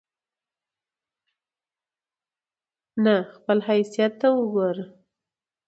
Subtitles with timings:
[3.03, 4.85] نه خپل حيثت ته وګوري